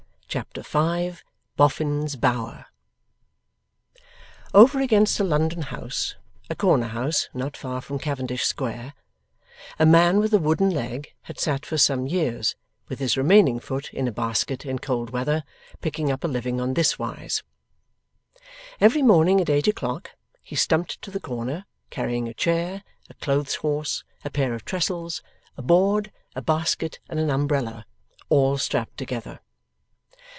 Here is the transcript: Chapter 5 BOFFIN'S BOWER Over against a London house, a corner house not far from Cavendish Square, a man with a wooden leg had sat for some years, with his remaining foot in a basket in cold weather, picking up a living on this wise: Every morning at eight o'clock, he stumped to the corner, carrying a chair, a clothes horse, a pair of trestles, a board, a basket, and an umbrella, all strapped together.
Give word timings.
Chapter 0.33 0.63
5 0.63 1.25
BOFFIN'S 1.57 2.15
BOWER 2.15 2.67
Over 4.53 4.79
against 4.79 5.19
a 5.19 5.25
London 5.25 5.63
house, 5.63 6.15
a 6.49 6.55
corner 6.55 6.87
house 6.87 7.27
not 7.33 7.57
far 7.57 7.81
from 7.81 7.99
Cavendish 7.99 8.43
Square, 8.45 8.93
a 9.77 9.85
man 9.85 10.19
with 10.21 10.33
a 10.33 10.39
wooden 10.39 10.69
leg 10.69 11.11
had 11.23 11.37
sat 11.37 11.65
for 11.65 11.77
some 11.77 12.07
years, 12.07 12.55
with 12.87 12.99
his 12.99 13.17
remaining 13.17 13.59
foot 13.59 13.91
in 13.93 14.07
a 14.07 14.11
basket 14.13 14.65
in 14.65 14.79
cold 14.79 15.09
weather, 15.09 15.43
picking 15.81 16.09
up 16.09 16.23
a 16.23 16.29
living 16.29 16.61
on 16.61 16.75
this 16.75 16.97
wise: 16.97 17.43
Every 18.79 19.01
morning 19.01 19.41
at 19.41 19.49
eight 19.49 19.67
o'clock, 19.67 20.11
he 20.41 20.55
stumped 20.55 21.01
to 21.01 21.11
the 21.11 21.19
corner, 21.19 21.65
carrying 21.89 22.29
a 22.29 22.33
chair, 22.33 22.85
a 23.09 23.15
clothes 23.15 23.55
horse, 23.55 24.05
a 24.23 24.29
pair 24.29 24.53
of 24.53 24.63
trestles, 24.63 25.21
a 25.57 25.61
board, 25.61 26.09
a 26.37 26.41
basket, 26.41 26.99
and 27.09 27.19
an 27.19 27.29
umbrella, 27.29 27.85
all 28.29 28.57
strapped 28.57 28.95
together. 28.97 29.41